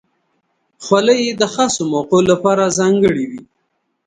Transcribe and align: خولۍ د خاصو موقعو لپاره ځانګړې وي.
خولۍ 0.83 1.21
د 1.41 1.43
خاصو 1.53 1.81
موقعو 1.93 2.21
لپاره 2.31 2.73
ځانګړې 2.79 3.25
وي. 3.31 3.41